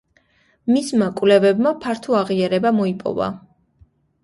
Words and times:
მისმა 0.75 1.09
კვლევებმა 1.19 1.75
ფართო 1.85 2.17
აღიარება 2.23 2.75
მოიპოვა. 2.81 3.31